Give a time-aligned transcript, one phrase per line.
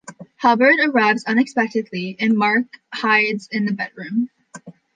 [0.37, 4.31] Hubbard arrives unexpectedly, and Mark hides in the bedroom.